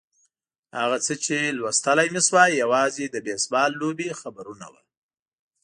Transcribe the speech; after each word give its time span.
هغه 0.79 0.97
څه 1.05 1.13
چې 1.25 1.37
لوستلای 1.57 2.07
مې 2.13 2.21
شوای 2.27 2.51
یوازې 2.63 3.05
د 3.09 3.15
بېسبال 3.25 3.69
لوبې 3.81 4.09
خبرونه 4.21 4.65
وو. 4.73 4.81